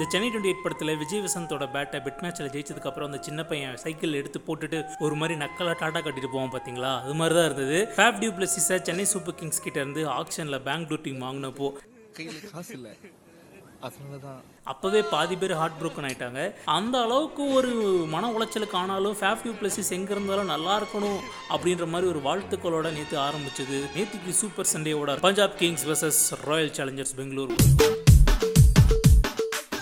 இந்த 0.00 0.10
Chennai 0.12 0.28
twenty 0.28 0.48
eight 0.50 0.62
படத்தில் 0.64 0.98
விஜய் 1.00 1.22
வசந்தோட 1.24 1.64
பேட்டை 1.72 1.98
bed 2.04 2.20
மேட்ச்சில் 2.24 2.46
ஜெயிச்சதுக்கு 2.52 2.88
அப்புறம் 2.90 3.08
அந்த 3.08 3.18
சின்ன 3.26 3.40
பையன் 3.50 3.74
சைக்கிள் 3.82 4.16
எடுத்து 4.20 4.38
போட்டுட்டு 4.46 4.78
ஒரு 5.04 5.14
மாதிரி 5.20 5.34
நக்கலா 5.42 5.72
டாட்டா 5.80 6.00
கட்டிட்டு 6.04 6.30
போவோம் 6.34 6.52
பார்த்தீங்களா 6.54 6.92
அது 7.02 7.14
மாதிரி 7.18 7.34
தான் 7.38 7.48
இருந்தது 7.48 7.78
ஃபேப் 7.96 8.20
டியூ 8.20 8.30
பிளஸிஸை 8.36 8.76
சென்னை 8.86 9.04
சூப்பர் 9.12 9.36
கிங்ஸ் 9.40 9.62
கிட்ட 9.66 9.78
இருந்து 9.82 10.02
ஆக்ஷனில் 10.18 10.58
பெங்களூர் 10.68 11.02
டீம் 11.06 11.20
வாங்கினப்போ 11.26 11.68
கையில் 12.18 12.40
காசு 12.52 12.72
இல்லை. 12.78 12.92
அப்போவே 14.72 15.02
பாதி 15.12 15.36
பேர் 15.42 15.54
ஹார்ட் 15.60 15.78
broken 15.82 16.06
ஆயிட்டாங்க. 16.08 16.40
அந்த 16.78 16.96
அளவுக்கு 17.06 17.44
ஒரு 17.58 17.72
மன 18.14 18.30
உளைச்சலுக்கு 18.36 18.78
ஆனாலும் 18.82 19.18
ஃபேப் 19.20 19.42
டியூ 19.44 19.54
பிளஸிஸ் 19.60 19.94
எங்கே 19.98 20.14
இருந்தாலும் 20.16 20.52
நல்லா 20.54 20.76
இருக்கணும் 20.82 21.20
அப்படின்ற 21.54 21.88
மாதிரி 21.94 22.08
ஒரு 22.14 22.22
வாழ்த்துக்களோட 22.28 22.92
நேற்று 22.98 23.18
ஆரம்பிச்சது. 23.28 23.80
நேற்றுக்கு 23.96 24.38
super 24.42 24.72
சண்டேவோட 24.74 25.18
Punjab 25.28 25.58
Kings 25.62 25.86
vs 25.90 26.20
Royal 26.50 26.74
Challengers 26.78 27.16
Bangalore 27.20 27.54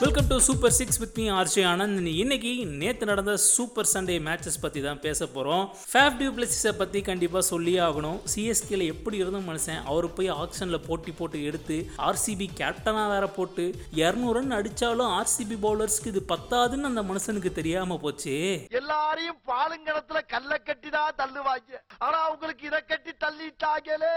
welcome 0.00 0.26
to 0.30 0.36
super 0.46 0.74
six 0.76 0.98
with 1.02 1.16
me 1.18 1.24
RJ 1.36 1.62
Anand 1.70 2.08
இன்னைக்கு 2.22 2.50
நேற்று 2.80 3.06
நடந்த 3.10 3.32
சூப்பர் 3.44 3.88
சண்டே 3.92 4.16
மேட்சஸ் 4.26 4.58
பற்றி 4.64 4.80
தான் 4.84 5.00
பேச 5.06 5.26
போகிறோம் 5.26 5.64
ஃபேப் 5.92 6.18
டியூ 6.18 6.28
பிளஸிஸை 6.36 6.72
பற்றி 6.80 7.00
கண்டிப்பாக 7.08 7.42
சொல்லியே 7.48 7.80
ஆகணும். 7.86 8.18
சிஎஸ்கேல 8.32 8.86
எப்படி 8.92 9.16
இருந்தும் 9.22 9.48
மனுஷன் 9.48 9.80
அவர் 9.92 10.06
போய் 10.18 10.30
ஆக்ஷனில் 10.42 10.84
போட்டி 10.86 11.14
போட்டு 11.20 11.40
எடுத்து 11.48 11.78
ஆர்சிபி 12.08 12.48
கேப்டனாக 12.60 13.08
வேற 13.14 13.28
போட்டு 13.38 13.64
இரநூறு 14.02 14.36
ரன் 14.38 14.56
அடித்தாலும் 14.58 15.10
ஆர்சிபி 15.18 15.58
பவுலர்ஸ்க்கு 15.66 16.12
இது 16.14 16.22
பத்தாதுன்னு 16.34 16.90
அந்த 16.92 17.04
மனுஷனுக்கு 17.10 17.52
தெரியாமல் 17.58 18.02
போச்சு. 18.04 18.36
எல்லாரையும் 18.82 19.40
பாலுங்கணத்துல 19.52 20.22
கல்ல 20.34 20.60
கட்டி 20.70 20.90
தான் 20.98 21.18
தள்ளுவாங்க. 21.22 21.82
ஆனா 21.98 22.20
அவங்களுக்கு 22.28 22.66
இத 22.70 22.80
கட்டி 22.92 23.14
தள்ளிட்டாங்களே. 23.26 24.14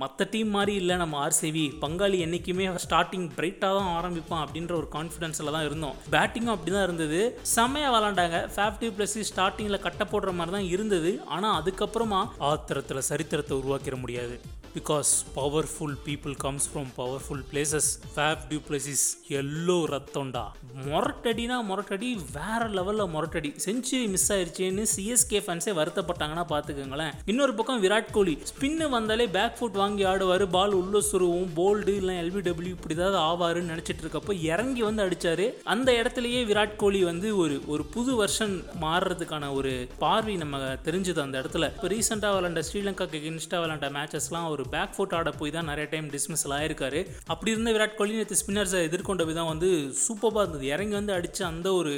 மற்ற 0.00 0.24
டீம் 0.32 0.50
மாதிரி 0.56 0.72
இல்லை 0.80 0.96
நம்ம 1.02 1.14
ஆர்சிபி 1.24 1.62
பங்காளி 1.84 2.18
என்றைக்குமே 2.24 2.66
ஸ்டார்டிங் 2.84 3.24
பிரைட்டாக 3.36 3.78
தான் 3.78 3.88
ஆரம்பிப்பான் 3.98 4.42
அப்படின்ற 4.44 4.72
ஒரு 4.80 4.88
கான்ஃபிடென்ஸில் 4.96 5.54
தான் 5.56 5.66
இருந்தோம். 5.68 5.96
பேட்டிங்கும் 6.14 6.54
அப்படி 6.54 6.72
தான் 6.74 6.86
இருந்தது. 6.88 7.20
செம்மையாக 7.54 7.94
விளாண்டாங்க 7.94 8.38
ஃபேஃப்டி 8.56 8.90
ப்ளஸ் 8.98 9.16
ஸ்டார்டிங்கில் 9.30 9.84
கட்ட 9.86 10.04
போடுற 10.12 10.32
மாதிரி 10.40 10.54
தான் 10.56 10.70
இருந்தது. 10.74 11.12
ஆனால் 11.36 11.56
அதுக்கப்புறமா 11.60 12.20
ஆத்திரத்தில் 12.50 13.08
சரித்திரத்தை 13.10 13.56
உருவாக்கிட 13.60 13.98
முடியாது. 14.04 14.36
Because 14.76 15.10
powerful 15.36 15.94
people 16.06 16.34
comes 16.36 16.68
from 16.72 16.90
powerful 16.96 17.42
places 17.52 17.88
Faf 18.14 18.42
du Plessis 18.50 19.04
yellow 19.28 19.76
ரத்தம்டா 19.94 20.44
மொரட்டடினா 20.86 21.56
மொரட்டடி 21.70 22.08
வேற 22.32 22.68
லெவலில் 22.68 23.12
மொரட்டடி. 23.14 23.50
செஞ்சுரி 23.64 24.08
மிஸ் 24.08 24.32
ஆயிடுச்சுன்னு 24.32 24.84
சிஎஸ்கே 24.96 25.40
ஃபேன்ஸே 25.46 25.74
வருத்தப்பட்டாங்கன்னா 25.80 26.44
பார்த்துக்கோங்களேன் 26.52 27.12
இன்னொரு 27.24 27.54
பக்கம் 27.54 27.82
விராட் 27.82 28.10
கோலி 28.12 28.38
ஸ்பின்னு 28.50 28.88
வந்தாலே 28.88 29.26
பேக் 29.26 29.56
ஃபுட் 29.60 29.78
வாங்கி 29.82 30.04
ஆடுவார் 30.04 30.44
பால் 30.50 30.72
உள்ள 30.72 31.02
சுருவும் 31.10 31.50
போல்டு 31.56 31.94
இல்லை 31.96 32.16
எல்பிடபிள்யூ 32.16 32.74
இப்படி 32.78 32.94
ஏதாவது 32.94 33.18
ஆவாருன்னு 33.18 33.72
நினச்சிட்டு 33.74 34.04
இருக்கப்போ 34.04 34.42
இறங்கி 34.42 34.82
வந்து 34.82 35.02
அடித்தார் 35.02 35.46
அந்த 35.64 35.92
இடத்துலயே 35.92 36.42
விராட் 36.52 36.76
கோலி 36.76 37.04
வந்து 37.04 37.36
ஒரு 37.36 37.60
ஒரு 37.66 37.84
புது 37.84 38.14
வருஷன் 38.14 38.64
மாறுறதுக்கான 38.80 39.54
ஒரு 39.54 39.88
பார்வை 39.98 40.36
நம்ம 40.36 40.58
தெரிஞ்சது 40.58 41.18
அந்த 41.18 41.40
இடத்துல. 41.40 41.66
இப்போ 41.74 41.88
ரீசெண்டாக 41.88 42.36
விளாண்ட 42.36 42.62
ஸ்ரீலங்காக்கு 42.70 43.20
இன்ஸ்டா 43.30 43.58
விளாண்ட 43.64 43.88
மேட்சஸ்லாம் 43.98 44.48
ஒரு 44.58 44.70
பேக் 44.74 44.94
ஃபுட் 44.96 45.14
ஆட 45.18 45.32
போய் 45.40 45.54
தான் 45.56 45.68
நிறைய 45.70 45.88
டைம் 45.94 46.08
டிஸ்மிஸல் 46.16 46.54
ஆயிருக்காரு. 46.58 47.02
அப்படி 47.32 47.52
இருந்த 47.54 47.72
விராட் 47.76 47.96
கோலி 48.00 48.18
நேற்று 48.18 48.38
ஸ்பின்னர்ஸை 48.42 48.80
எதிர்கொண்ட 48.88 49.24
விதம் 49.30 49.50
வந்து 49.52 49.70
சூப்பராக 50.04 50.44
இருந்தது. 50.44 50.66
இறங்கி 50.74 50.96
வந்து 51.00 51.16
அடித்த 51.18 51.46
அந்த 51.52 51.68
ஒரு 51.80 51.94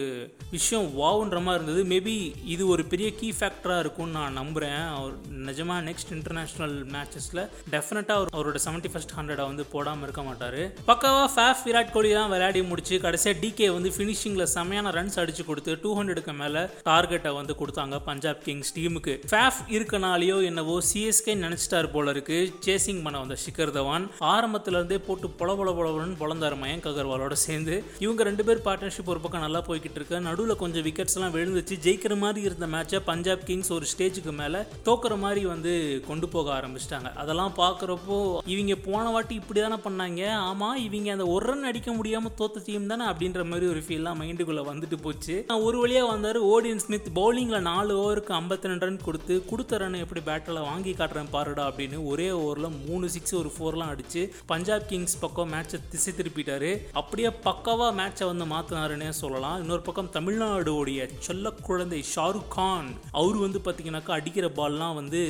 விஷயம் 0.57 0.89
வாவுன்ற 1.01 1.41
மாதிரி 1.47 1.59
இருந்தது. 1.61 1.85
மேபி 1.95 2.17
இது 2.55 2.63
ஒரு 2.75 2.83
பெரிய 2.93 3.11
கீ 3.21 3.31
ஃபேக்டராக 3.39 3.85
இருக்கும்னு 3.85 4.17
நான் 4.19 4.39
நம்புகிறேன் 4.41 4.83
அவர் 4.99 5.15
நிஜமாக 5.49 5.87
நெக்ஸ்ட் 5.89 6.13
இன்டர்நேஷ்னல் 6.17 6.77
மேட்சஸில் 6.95 7.43
டெஃபினட்டாக 7.75 8.17
அவர் 8.19 8.35
அவரோட 8.37 8.59
செவன்ட்டி 8.67 8.91
ஃபஸ்ட் 8.93 9.15
ஹண்ட்ரடை 9.19 9.45
வந்து 9.51 9.65
போடாமல் 9.75 10.07
இருக்க 10.07 10.23
மாட்டார். 10.29 10.61
பக்காவாக 10.91 11.29
ஃபேஃப் 11.35 11.63
விராட் 11.67 11.93
கோலி 11.95 12.11
தான் 12.19 12.31
விளையாடி 12.35 12.61
முடிச்சு 12.71 12.95
கடைசியாக 13.07 13.39
டிகே 13.43 13.69
வந்து 13.77 13.91
ஃபினிஷிங்கில் 13.97 14.51
செமையான 14.57 14.93
ரன்ஸ் 14.99 15.19
அடிச்சு 15.23 15.45
கொடுத்து 15.49 15.79
டூ 15.83 15.91
ஹண்ட்ரடுக்கு 15.99 16.35
மேலே 16.43 16.63
டார்கெட்டை 16.89 17.33
வந்து 17.39 17.55
கொடுத்தாங்க 17.61 17.99
பஞ்சாப் 18.09 18.43
கிங்ஸ் 18.47 18.75
டீமுக்கு 18.77 19.15
ஃபேஃப் 19.33 19.61
இருக்கனாலேயோ 19.77 20.37
என்னவோ 20.51 20.77
சிஎஸ்கே 20.91 21.35
நினச்சிட்டார் 21.45 21.93
போல 21.95 22.11
இருக்கு. 22.17 22.41
சேசிங் 22.67 23.03
பண்ண 23.03 23.19
வந்த 23.19 23.37
ஷிகர் 23.45 23.75
தவான். 23.77 24.05
ஆரம்பத்துல 24.35 24.79
இருந்தே 24.79 24.99
போட்டு 24.99 25.29
பொல 25.41 25.51
பொல 25.61 25.75
பொலன்னு 25.79 26.17
பொழந்தார் 26.23 26.57
மயங்க் 26.63 26.89
அகர்வாலோட 26.91 27.33
சேர்ந்து. 27.47 27.85
இவங்க 27.99 28.23
ரெண்டு 28.23 28.45
பேர் 28.45 28.65
பார்ட்னர்ஷிப் 28.67 29.11
ஒரு 29.15 29.21
பக்கம் 29.21 29.41
நல்லா 29.41 29.63
போய்கிட்டு 29.69 29.99
இருக்கு. 30.01 30.21
நடுவில் 30.21 30.61
கொஞ்சம் 30.63 30.85
விக்கெட்ஸ் 30.89 31.17
எல்லாம் 31.19 31.35
விழுந்துச்சு. 31.35 31.77
ஜெயிக்கிற 31.87 32.17
மாதிரி 32.25 32.47
இருந்த 32.49 32.67
மேட்சை 32.67 33.01
பஞ்சாப் 33.11 33.45
கிங்ஸ் 33.49 33.73
ஒரு 33.73 33.87
ஸ்டேஜுக்கு 33.93 34.33
மேலே 34.43 34.59
தோக்குற 34.89 35.19
மாதிரி 35.25 35.45
வந்து 35.47 35.73
கொண்டு 36.09 36.29
போக 36.29 36.53
ஆரம்பிச்சிட்டாங்க. 36.59 37.13
அதெல்லாம் 37.23 37.55
பார்க்குறப்போ 37.57 38.39
இவங்க 38.55 38.75
போன 38.89 39.05
வாட்டி 39.11 39.35
இப்படி 39.41 39.61
தானே 39.61 39.79
பண்ணாங்க? 39.89 40.23
ஆமாம் 40.51 40.79
இவங்க 40.87 41.13
அந்த 41.13 41.27
ஒரு 41.27 41.47
ரன் 41.47 41.69
அடிக்க 41.71 41.93
முடியாமல் 41.93 42.37
தோத்த 42.39 42.65
டீம் 42.65 42.87
தானே 42.93 43.05
அப்படின்ற 43.13 43.45
மாதிரி 43.51 43.67
ஒரு 43.73 43.83
ஃபீல்லாம் 43.87 44.19
மைண்டுக்குள்ளே 44.23 44.65
வந்துட்டு 44.73 44.97
போச்சு. 45.03 45.37
ஒரு 45.67 45.79
வழியாக 45.79 46.11
வந்தார் 46.13 46.39
ஓடியன் 46.53 46.83
ஸ்மித் 46.85 47.09
பவுலிங்கில் 47.15 47.67
நாலு 47.71 47.93
ஓவருக்கு 48.03 48.33
ஐம்பத்தி 48.41 48.69
ரெண்டு 48.71 48.87
ரன் 48.87 48.99
கொடுத்து 49.05 49.35
கொடுத்த 49.51 49.79
ரன் 49.83 49.99
எப்படி 50.05 50.21
பேட்டில் 50.29 50.65
வாங்கி 50.69 50.93
காட்டுறேன் 50.93 51.31
பாருடா 51.31 51.65
அப்படின்னு 51.71 51.99
ஒரே 52.13 52.29
ஓவரில் 52.41 52.77
மூணு 52.89 53.07
சிக்ஸ் 53.15 53.35
ஒரு 53.41 53.53
ஃபோர்லாம் 53.57 53.93
அடிச்சு 53.93 54.23
பஞ்சாப் 54.53 54.89
கிங்ஸ் 54.91 55.19
பக்கம் 55.25 55.53
மேட்சை 55.53 55.81
திசை 55.93 56.13
திருப்பிட்டாரு. 56.19 56.73
அப்படியே 57.01 57.31
பக்காவாக 57.49 57.93
மேட்சை 58.01 58.27
வந்து 58.33 58.47
மாற்றினாருன்னே 58.55 59.11
சொல்லலாம். 59.23 59.59
இன்னொரு 59.63 59.83
பக்கம் 59.89 60.13
தமிழ்நாடுடைய 60.19 61.09
செல்ல 61.29 61.51
குழந்தை 61.69 62.01
ஷாருக் 62.15 62.49
கான் 62.49 62.91
அவர் 63.21 63.39
வந்து 63.47 63.59
பார்த்தீங்கன்னாக்கா 63.65 64.13
அடிக்கிற 64.19 64.49
பால்லாம் 64.61 64.95
வந்து 65.01 65.23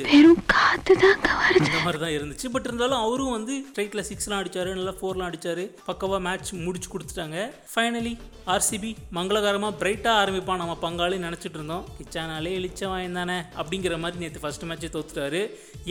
இந்த 1.58 1.78
மாதிரி 1.84 1.98
தான் 2.02 2.16
இருந்துச்சு. 2.18 2.46
பட் 2.54 2.66
இருந்தாலும் 2.68 3.02
அவரும் 3.04 3.34
வந்து 3.36 3.54
ஸ்ட்ரைட்டில் 3.68 4.06
சிக்ஸ்லாம் 4.10 4.40
அடிச்சாரு 4.42 4.70
நல்லா 4.78 4.94
ஃபோர்லாம் 5.00 5.28
அடிச்சாரு. 5.30 5.64
பக்கவாக 5.86 6.20
மேட்ச் 6.28 6.52
முடிச்சு 6.66 6.88
கொடுத்துட்டாங்க. 6.92 7.38
ஃபைனலி 7.72 8.14
ஆர்சிபி 8.54 8.90
மங்களகரமாக 9.16 9.74
பிரைட்டாக 9.80 10.20
ஆரம்பிப்பான் 10.22 10.60
நம்ம 10.62 10.76
பங்காளி 10.82 11.16
நினச்சிட்டு 11.26 11.58
இருந்தோம். 11.58 11.84
கிச்சானாலே 11.98 12.52
இழிச்சவன் 12.58 13.18
தானே 13.18 13.38
அப்படிங்கிற 13.62 13.98
மாதிரி 14.04 14.22
நேற்று 14.22 14.40
ஃபர்ஸ்ட் 14.44 14.66
மேட்ச்சே 14.70 14.90
தோத்துட்டாரு. 14.96 15.42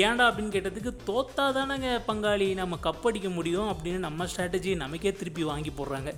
ஏன்டா 0.06 0.26
அப்படின்னு 0.30 0.54
கேட்டதுக்கு 0.56 0.92
தோத்தா 1.10 1.40
தானேங்க 1.40 2.02
பங்காளி? 2.08 2.54
நம்ம 2.54 2.78
கப் 2.84 3.08
அடிக்க 3.08 3.30
முடியும் 3.30 3.70
அப்படின்னு 3.70 3.98
நம்ம 3.98 4.26
ஸ்ட்ராட்டஜி 4.26 4.76
நமக்கே 4.76 5.12
திருப்பி 5.12 5.44
வாங்கி 5.44 5.70
போடுறாங்க. 5.70 6.14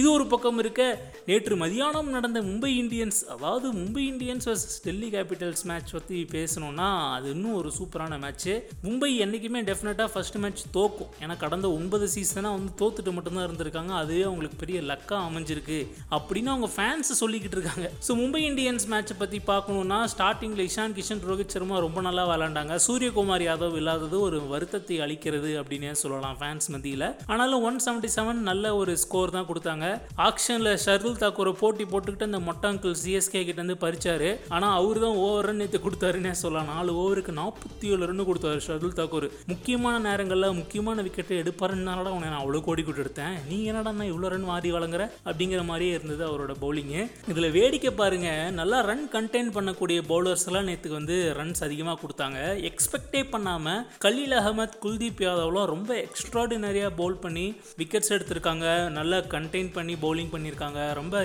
இது 0.00 0.06
ஒரு 0.16 0.24
பக்கம் 0.32 0.58
இருக்க 0.62 0.82
நேற்று 1.28 1.54
மதியானம் 1.62 2.10
நடந்த 2.16 2.38
மும்பை 2.48 2.70
இந்தியன்ஸ் 2.82 3.20
அதாவது 3.34 3.66
Mumbai 3.78 4.02
Indians 4.10 4.46
versus 4.48 4.78
Delhi 4.86 5.08
Capitals 5.14 5.64
match 5.70 5.92
பற்றி 5.96 6.18
பேசணும்னா 6.34 6.88
அது 7.16 7.28
இன்னும் 7.34 7.56
ஒரு 7.60 7.70
சூப்பரான 7.78 8.18
மேட்ச்சு 8.24 8.54
மும்பை 8.86 9.10
என்றைக்குமே 9.24 9.62
டெஃபினட்டாக 9.70 10.08
ஃபர்ஸ்ட் 10.12 10.38
மேட்ச் 10.44 10.62
தோக்கும். 10.76 11.10
ஏன்னா 11.22 11.36
கடந்த 11.44 11.66
ஒன்பது 11.78 12.08
சீசனாக 12.14 12.56
வந்து 12.58 12.72
தோத்துட்டு 12.82 13.12
மட்டும்தான் 13.16 13.46
இருந்திருக்காங்க. 13.48 13.92
அதுவே 14.02 14.22
அவங்களுக்கு 14.28 14.60
பெரிய 14.64 14.80
லக்காக 14.90 15.20
அமைஞ்சிருக்கு 15.30 15.78
அப்படின்னு 16.18 16.52
அவங்க 16.54 16.70
ஃபேன்ஸ் 16.76 17.12
சொல்லிக்கிட்டு 17.22 17.58
இருக்காங்க. 17.58 17.86
ஸோ 18.08 18.18
மும்பை 18.22 18.42
இந்தியன்ஸ் 18.50 18.86
மேட்சை 18.94 19.16
பற்றி 19.22 19.40
பார்க்கணுன்னா 19.52 20.00
ஸ்டார்டிங்கில் 20.14 20.64
இஷான் 20.68 20.96
கிஷன் 20.98 21.24
ரோஹித் 21.30 21.54
சர்மா 21.56 21.78
ரொம்ப 21.86 22.00
நல்லா 22.08 22.26
விளாண்டாங்க 22.32 22.76
சூரியகுமார் 22.86 23.46
யாதவ் 23.48 23.76
இல்லாதது 23.82 24.18
ஒரு 24.28 24.40
வருத்தத்தை 24.54 24.98
அளிக்கிறது 25.06 25.52
அப்படின்னே 25.62 25.92
சொல்லலாம் 26.04 26.38
ஃபேன்ஸ் 26.42 26.70
மத்தியில். 26.76 27.08
ஆனாலும் 27.32 27.64
ஒன் 27.70 27.82
செவன்ட்டி 27.86 28.12
செவன் 28.16 28.42
நல்ல 28.50 28.74
ஒரு 28.80 28.94
ஸ்கோர் 29.04 29.36
தான் 29.38 29.48
கொடுத்தாங்க. 29.50 29.86
ஆக்ஷனில் 30.28 30.72
ஷர்துல் 30.84 31.18
தாக்கூரை 31.22 31.52
போட்டி 31.62 31.84
போட்டுக்கிட்டு 31.92 32.28
அந்த 32.28 32.40
மொட்டாங்கிள் 32.48 32.96
சிஎஸ்கே 33.02 33.42
கிட்ட 33.48 33.58
இருந்து 33.60 33.76
பறிச்சாரு. 33.84 34.30
ஆனால் 34.56 34.74
அவர் 34.80 35.00
தான் 35.04 35.18
ஓவர் 35.24 35.46
ரன் 35.48 35.60
நேற்று 35.62 35.80
கொடுத்தாருன்னே 35.86 36.32
சொல்லலாம். 36.42 36.70
நாலு 36.74 36.92
ஓவருக்கு 37.02 37.32
நாற்பத்தி 37.40 37.86
ஏழு 37.92 38.08
ரன் 38.10 38.26
கொடுத்தாரு 38.30 38.60
ஷர்துல் 38.66 38.96
தாக்கூர். 39.00 39.28
முக்கியமான 39.52 39.94
நேரங்களில் 40.08 40.56
முக்கியமான 40.60 41.02
விக்கெட்டை 41.08 41.36
எடுப்பாருனால 41.42 42.06
உன்னை 42.16 42.28
நான் 42.32 42.42
அவ்வளோ 42.42 42.62
கோடி 42.68 42.82
கூட்டு 42.82 43.04
எடுத்தேன். 43.04 43.36
நீ 43.50 43.58
என்னடா 43.70 43.92
நான் 43.98 44.10
இவ்வளோ 44.12 44.30
ரன் 44.34 44.48
மாறி 44.50 44.72
வழங்குற? 44.76 45.04
அப்படிங்கிற 45.28 45.62
மாதிரியே 45.70 45.94
இருந்தது 45.98 46.22
அவரோட 46.30 46.52
பவுலிங்கு 46.64 47.00
இதில் 47.32 47.54
வேடிக்கை 47.58 47.92
பாருங்க. 48.02 48.28
நல்லா 48.60 48.80
ரன் 48.90 49.04
கண்டெயின் 49.16 49.52
பண்ணக்கூடிய 49.56 49.98
பவுலர்ஸ் 50.12 50.46
எல்லாம் 50.50 50.68
நேற்றுக்கு 50.70 50.98
வந்து 51.00 51.16
ரன்ஸ் 51.40 51.64
அதிகமாக 51.66 51.98
கொடுத்தாங்க. 52.02 52.38
எக்ஸ்பெக்டே 52.70 53.22
பண்ணாமல் 53.34 53.84
கலீல் 54.04 54.36
அகமத் 54.40 54.78
குல்தீப் 54.84 55.22
யாதவ்லாம் 55.26 55.70
ரொம்ப 55.74 55.90
எக்ஸ்ட்ராடினரியாக 56.06 56.96
பவுல் 57.00 57.18
பண்ணி 57.24 57.46
விக்கெட்ஸ் 57.80 58.12
எடுத்திருக்காங்க. 58.16 58.66
நல்லா 58.98 59.18
கண்டெயின் 59.34 59.67
பண்ணி 59.76 59.94
பவுலிங் 60.04 60.32
பண்ணியிருக்காங்க. 60.34 60.80
ரொம்ப 61.00 61.16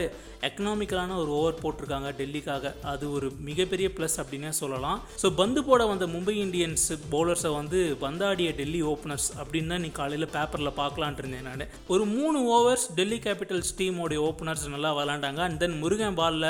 எக்கனாமிக்கலான 0.47 1.17
ஒரு 1.23 1.31
ஓவர் 1.39 1.59
போட்டிருக்காங்க 1.63 2.09
டெல்லிக்காக. 2.19 2.71
அது 2.91 3.05
ஒரு 3.17 3.27
மிகப்பெரிய 3.49 3.87
ப்ளஸ் 3.97 4.17
அப்படின்னே 4.21 4.51
சொல்லலாம். 4.61 4.99
ஸோ 5.21 5.27
பந்து 5.41 5.59
போட 5.67 5.81
வந்த 5.91 6.05
மும்பை 6.13 6.35
இந்தியன்ஸ் 6.45 6.85
பவுலர்ஸை 7.13 7.51
வந்து 7.59 7.79
பந்தாடிய 8.03 8.49
டெல்லி 8.59 8.81
ஓப்பனர்ஸ் 8.91 9.27
அப்படின்னு 9.41 9.71
தான் 9.73 9.83
நீ 9.85 9.91
காலையில் 9.99 10.27
பேப்பரில் 10.35 10.77
பார்க்கலான்ட்டு 10.81 11.23
இருந்தேன் 11.23 11.47
நான். 11.49 11.65
ஒரு 11.93 12.05
மூணு 12.15 12.39
ஓவர்ஸ் 12.57 12.85
டெல்லி 12.99 13.19
கேபிட்டல்ஸ் 13.27 13.73
டீமோடைய 13.81 14.21
ஓப்பனர்ஸ் 14.29 14.65
நல்லா 14.75 14.91
விளாண்டாங்க. 14.99 15.41
அண்ட் 15.47 15.59
தென் 15.63 15.77
முருகன் 15.83 16.17
பாலில் 16.21 16.49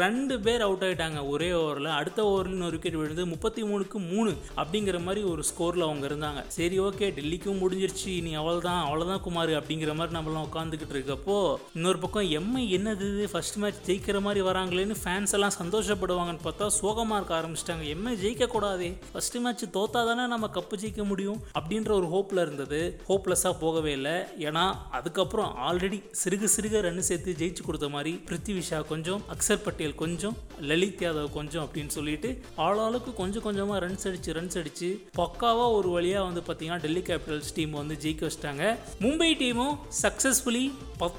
ரெண்டு 0.00 0.36
பேர் 0.46 0.64
அவுட் 0.68 0.86
ஆயிட்டாங்க 0.88 1.20
ஒரே 1.32 1.50
ஓவரில் 1.62 1.90
அடுத்த 1.98 2.20
ஓவரில் 2.30 2.56
இன்னொரு 2.58 2.76
விக்கெட் 2.76 3.00
விழுந்து 3.00 3.26
முப்பத்தி 3.34 3.64
மூணுக்கு 3.70 3.98
மூணு 4.12 4.32
அப்படிங்கிற 4.60 5.00
மாதிரி 5.08 5.22
ஒரு 5.32 5.44
ஸ்கோரில் 5.50 5.86
அவங்க 5.88 6.06
இருந்தாங்க. 6.10 6.40
சரி 6.58 6.78
ஓகே 6.86 7.08
டெல்லிக்கும் 7.18 7.60
முடிஞ்சிருச்சு. 7.64 8.14
நீ 8.28 8.32
அவ்வளோதான் 8.40 8.80
அவ்வளோதான் 8.86 9.22
குமார் 9.26 9.52
அப்படிங்கிற 9.58 9.92
மாதிரி 9.98 10.16
நம்மளாம் 10.18 10.48
உட்காந்துக்கிட்டு 10.48 10.96
இருக்கப்போ 10.96 11.31
இருக்கிறப்போ 11.32 11.74
இன்னொரு 11.74 11.98
பக்கம் 11.98 12.28
எம்ஐ 12.38 12.62
என்னது 12.76 13.06
இது? 13.12 13.28
ஃபர்ஸ்ட் 13.32 13.58
மேட்ச் 13.62 13.82
ஜெயிக்கிற 13.86 14.20
மாதிரி 14.20 14.40
வராங்களேன்னு 14.46 14.96
ஃபேன்ஸ் 15.02 15.32
எல்லாம் 15.32 15.56
சந்தோஷப்படுவாங்கன்னு 15.62 16.44
பார்த்தா 16.46 16.66
சோகமாக 16.78 17.18
இருக்க 17.18 17.34
ஆரம்பிச்சிட்டாங்க. 17.40 17.84
எம்ஐ 17.94 18.14
ஜெயிக்கக்கூடாதே. 18.24 18.90
ஃபர்ஸ்ட் 19.12 19.38
மேட்ச் 19.44 19.64
தோத்தா 19.76 20.02
தானே 20.08 20.26
நம்ம 20.34 20.50
கப்பு 20.54 20.76
ஜெயிக்க 20.82 21.04
முடியும்? 21.12 21.40
அப்படின்ற 21.58 21.90
ஒரு 22.00 22.08
ஹோப்பில் 22.14 22.42
இருந்தது. 22.46 22.80
ஹோப்லெஸ்ஸாக 23.08 23.54
போகவே 23.64 23.92
இல்லை. 23.98 24.16
ஏன்னா 24.48 24.64
அதுக்கப்புறம் 24.90 25.50
ஆல்ரெடி 25.68 25.98
சிறுக 26.22 26.48
சிறுக 26.56 26.80
ரன் 26.86 27.02
சேர்த்து 27.10 27.36
ஜெயிச்சு 27.38 27.64
கொடுத்த 27.66 27.88
மாதிரி 27.96 28.12
பிருத்திவிஷா 28.30 28.80
கொஞ்சம் 28.92 29.22
அக்சர் 29.34 29.64
பட்டேல் 29.64 29.98
கொஞ்சம் 30.02 30.36
லலித் 30.70 31.02
யாதவ் 31.06 31.32
கொஞ்சம் 31.32 31.64
அப்படின்னு 31.66 31.94
சொல்லிட்டு 31.98 32.30
ஆளாளுக்கு 32.66 33.10
கொஞ்சம் 33.14 33.42
கொஞ்சமாக 33.42 33.78
ரன்ஸ் 33.86 34.06
அடிச்சு 34.08 34.36
ரன்ஸ் 34.38 34.58
அடிச்சு 34.60 34.90
பக்காவாக 35.18 35.76
ஒரு 35.78 35.88
வழியாக 35.96 36.28
வந்து 36.28 36.42
பார்த்தீங்கன்னா 36.48 36.80
டெல்லி 36.80 37.02
கேபிட்டல்ஸ் 37.08 37.54
டீம் 37.54 37.70
வந்து 37.80 37.96
ஜெயிக்க 38.02 38.30
வச்சிட்டாங்க. 38.30 38.64
மும்பை 39.00 39.30
டீமும் 39.42 39.76
சக்ஸஸ்ஃபுல்லி 40.02 40.64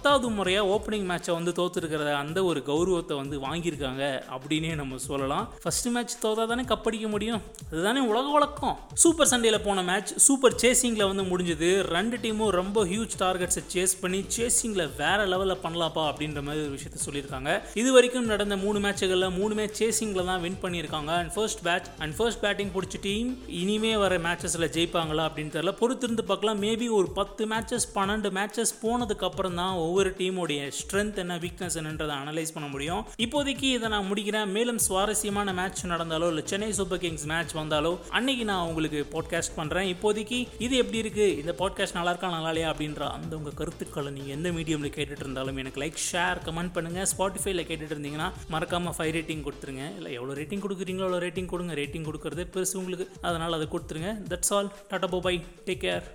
பத்தாவது 0.03 0.29
முறையாக 0.37 0.69
ஓப்பனிங் 0.75 1.05
மேட்சை 1.09 1.31
வந்து 1.35 1.51
தோத்துருக்கிறத 1.57 2.09
அந்த 2.21 2.39
ஒரு 2.47 2.59
கௌரவத்தை 2.69 3.13
வந்து 3.19 3.35
வாங்கியிருக்காங்க 3.43 4.01
அப்படின்னே 4.35 4.71
நம்ம 4.79 4.97
சொல்லலாம். 5.05 5.45
ஃபர்ஸ்ட் 5.63 5.87
மேட்ச் 5.95 6.15
தோத்தா 6.23 6.45
தானே 6.49 6.63
கப்படிக்க 6.71 7.07
முடியும்? 7.13 7.41
அதுதானே 7.69 8.01
உலக 8.09 8.25
வழக்கம். 8.33 8.75
சூப்பர் 9.03 9.29
சண்டேல 9.33 9.57
போன 9.67 9.83
மேட்ச் 9.89 10.11
சூப்பர் 10.25 10.57
சேசிங்கில் 10.63 11.05
வந்து 11.11 11.23
முடிஞ்சது. 11.29 11.69
ரெண்டு 11.95 12.17
டீமும் 12.23 12.51
ரொம்ப 12.57 12.83
ஹியூஜ் 12.89 13.15
டார்கெட்ஸை 13.21 13.63
சேஸ் 13.75 13.93
பண்ணி 14.01 14.19
சேசிங்கில் 14.37 14.83
வேற 14.97 15.19
லெவலில் 15.33 15.61
பண்ணலாப்பா 15.65 16.03
அப்படின்ற 16.09 16.43
மாதிரி 16.47 16.65
ஒரு 16.65 16.75
விஷயத்த 16.77 16.99
சொல்லியிருக்காங்க. 17.05 17.53
இது 17.81 17.93
வரைக்கும் 17.97 18.27
நடந்த 18.33 18.57
மூணு 18.65 18.81
மேட்சுகளில் 18.87 19.25
மூணு 19.39 19.55
மேட்ச் 19.61 19.81
சேசிங்கில் 19.83 20.29
தான் 20.31 20.43
வின் 20.47 20.59
பண்ணியிருக்காங்க. 20.65 21.13
And 21.21 21.33
first 21.37 21.63
batch 21.69 21.89
and 21.99 22.17
first 22.19 22.43
batting 22.45 22.73
பிடிச்ச 22.75 23.03
டீம் 23.07 23.31
இனிமே 23.61 23.93
வர 24.03 24.19
மேட்சஸில் 24.27 24.67
ஜெயிப்பாங்களா 24.79 25.29
அப்படின்னு 25.29 25.55
தெரியல. 25.55 25.75
பொறுத்திருந்து 25.83 26.25
பார்க்கலாம். 26.33 26.61
மேபி 26.67 26.89
ஒரு 26.99 27.09
பத்து 27.21 27.49
மேட்சஸ் 27.55 27.89
பன்னெண்டு 27.97 28.31
மேட்சஸ் 28.41 28.75
போனதுக்கு 28.83 29.27
அப்புறம் 29.31 29.57
தான் 29.63 29.91
ஒவ்வொரு 29.93 30.11
டீமுடைய 30.19 30.59
ஸ்ட்ரென்த் 30.77 31.19
என்ன 31.23 31.35
வீக்னஸ் 31.43 31.75
என்னன்றதை 31.79 32.13
அனலைஸ் 32.19 32.53
பண்ண 32.53 32.67
முடியும். 32.73 33.01
இப்போதைக்கு 33.23 33.67
இதை 33.77 33.87
நான் 33.93 34.07
முடிக்கிறேன். 34.11 34.51
மேலும் 34.55 34.79
சுவாரஸ்யமான 34.85 35.53
மேட்ச் 35.59 35.81
நடந்தாலோ 35.91 36.27
இல்லை 36.31 36.43
சென்னை 36.51 36.69
சூப்பர் 36.77 37.01
கிங்ஸ் 37.03 37.25
மேட்ச் 37.31 37.53
வந்தாலோ 37.59 37.91
அன்னைக்கு 38.17 38.45
நான் 38.51 38.67
உங்களுக்கு 38.69 39.01
பாட்காஸ்ட் 39.13 39.55
பண்ணுறேன் 39.57 39.89
இப்போதைக்கு 39.93 40.39
இது 40.65 40.73
எப்படி 40.81 40.99
இருக்கு? 41.03 41.25
இந்த 41.41 41.55
பாட்காஸ்ட் 41.59 41.97
நல்லா 41.97 42.13
இருக்கா 42.13 42.31
நல்லா 42.35 42.51
இல்லையா? 42.53 42.69
அப்படின்ற 42.73 43.03
அந்த 43.17 43.33
உங்கள் 43.39 43.57
கருத்துக்களை 43.61 44.11
நீங்கள் 44.17 44.35
எந்த 44.37 44.49
மீடியமில் 44.57 44.95
கேட்டுட்டு 44.97 45.25
இருந்தாலும் 45.25 45.61
எனக்கு 45.63 45.81
லைக் 45.83 46.01
ஷேர் 46.07 46.41
கமெண்ட் 46.47 46.75
பண்ணுங்கள் 46.77 47.09
ஸ்பாட்டிஃபைல 47.13 47.65
கேட்டுட்டு 47.69 47.97
இருந்தீங்கன்னா 47.97 48.29
மறக்காமல் 48.55 48.97
ஃபைவ் 48.97 49.15
ரேட்டிங் 49.19 49.45
கொடுத்துருங்க. 49.47 49.85
இல்லை 49.99 50.13
எவ்வளோ 50.19 50.39
ரேட்டிங் 50.41 50.63
கொடுக்குறீங்களோ 50.65 51.07
அவ்வளோ 51.09 51.23
ரேட்டிங் 51.27 51.51
கொடுங்க. 51.53 51.73
ரேட்டிங் 51.81 52.07
கொடுக்குறது 52.09 52.43
பெருசு 52.55 52.77
உங்களுக்கு. 52.83 53.07
அதனால் 53.29 53.57
அதை 53.59 53.67
கொடுத்துருங்க. 53.73 54.11
That's 54.33 54.53
all 54.57 54.71
tata 54.91 55.19
bye 55.29 55.35
take 55.65 55.83
care 55.85 56.07